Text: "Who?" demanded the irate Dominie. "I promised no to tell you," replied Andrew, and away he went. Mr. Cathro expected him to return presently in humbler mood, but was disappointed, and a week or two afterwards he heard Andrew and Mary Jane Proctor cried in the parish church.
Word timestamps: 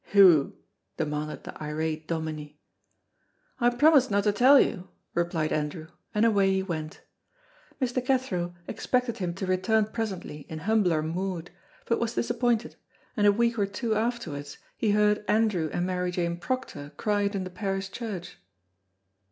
"Who?" 0.13 0.53
demanded 0.97 1.43
the 1.43 1.55
irate 1.61 2.07
Dominie. 2.07 2.59
"I 3.59 3.69
promised 3.69 4.09
no 4.09 4.19
to 4.21 4.31
tell 4.31 4.59
you," 4.59 4.87
replied 5.13 5.53
Andrew, 5.53 5.89
and 6.15 6.25
away 6.25 6.49
he 6.53 6.63
went. 6.63 7.01
Mr. 7.79 8.03
Cathro 8.03 8.55
expected 8.67 9.19
him 9.19 9.35
to 9.35 9.45
return 9.45 9.85
presently 9.85 10.47
in 10.49 10.57
humbler 10.65 11.03
mood, 11.03 11.51
but 11.85 11.99
was 11.99 12.15
disappointed, 12.15 12.77
and 13.15 13.27
a 13.27 13.31
week 13.31 13.59
or 13.59 13.67
two 13.67 13.93
afterwards 13.93 14.57
he 14.75 14.89
heard 14.93 15.23
Andrew 15.27 15.69
and 15.71 15.85
Mary 15.85 16.09
Jane 16.09 16.37
Proctor 16.37 16.93
cried 16.97 17.35
in 17.35 17.43
the 17.43 17.51
parish 17.51 17.91
church. 17.91 18.37